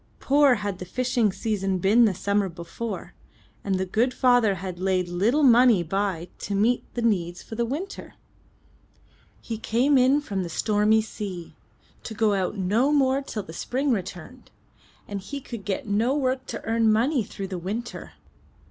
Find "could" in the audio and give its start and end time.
15.39-15.65